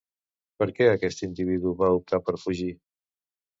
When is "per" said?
0.63-0.67, 2.31-2.37